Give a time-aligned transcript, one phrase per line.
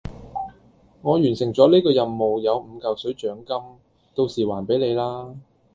[1.03, 3.55] 我完成咗呢個任務有五嚿水獎金，
[4.15, 5.35] 到時還俾你啦